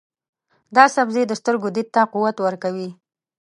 دا 0.75 0.85
سبزی 0.95 1.23
د 1.27 1.31
سترګو 1.41 1.67
دید 1.75 1.87
ته 1.95 2.01
قوت 2.13 2.37
ورکوي. 2.41 2.89